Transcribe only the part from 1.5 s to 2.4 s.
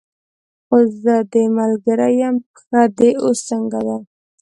ملګرې یم،